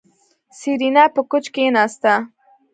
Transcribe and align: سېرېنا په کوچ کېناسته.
سېرېنا 0.59 1.03
په 1.13 1.21
کوچ 1.29 1.45
کېناسته. 1.53 2.13